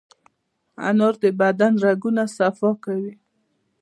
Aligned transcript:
انار 0.87 1.15
د 1.23 1.25
بدن 1.41 1.73
رګونه 1.85 2.23
صفا 2.37 2.71
کوي. 2.83 3.13